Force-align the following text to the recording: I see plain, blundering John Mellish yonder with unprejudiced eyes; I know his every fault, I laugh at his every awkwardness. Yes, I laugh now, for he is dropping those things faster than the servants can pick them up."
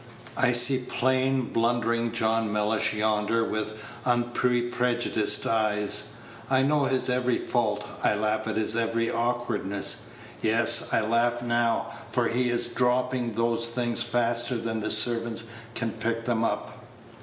I 0.35 0.51
see 0.51 0.79
plain, 0.79 1.53
blundering 1.53 2.11
John 2.11 2.51
Mellish 2.51 2.91
yonder 2.91 3.43
with 3.43 3.77
unprejudiced 4.03 5.45
eyes; 5.45 6.13
I 6.49 6.63
know 6.63 6.85
his 6.85 7.07
every 7.07 7.37
fault, 7.37 7.85
I 8.03 8.15
laugh 8.15 8.47
at 8.47 8.55
his 8.55 8.75
every 8.75 9.11
awkwardness. 9.11 10.07
Yes, 10.41 10.89
I 10.91 11.01
laugh 11.01 11.43
now, 11.43 11.93
for 12.09 12.27
he 12.29 12.49
is 12.49 12.65
dropping 12.65 13.35
those 13.35 13.67
things 13.69 14.01
faster 14.01 14.55
than 14.57 14.79
the 14.79 14.89
servants 14.89 15.51
can 15.75 15.91
pick 15.91 16.25
them 16.25 16.43
up." 16.43 16.81